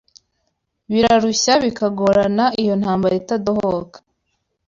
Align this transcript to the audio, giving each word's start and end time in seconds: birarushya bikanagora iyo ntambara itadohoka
birarushya 0.91 1.53
bikanagora 1.63 2.23
iyo 2.61 2.73
ntambara 2.81 3.13
itadohoka 3.21 3.97